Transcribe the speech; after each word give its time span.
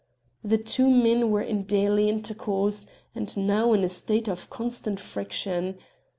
The 0.43 0.57
two 0.57 0.89
men 0.89 1.29
were 1.29 1.43
in 1.43 1.61
daily 1.65 2.09
intercourse, 2.09 2.87
and 3.13 3.37
now 3.37 3.71
in 3.73 3.83
a 3.83 3.87
state 3.89 4.27
of 4.27 4.49
constant 4.49 4.99
friction. 4.99 5.77